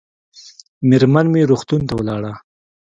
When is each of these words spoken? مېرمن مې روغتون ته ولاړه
مېرمن 0.89 1.25
مې 1.33 1.41
روغتون 1.49 1.81
ته 1.87 1.93
ولاړه 1.99 2.33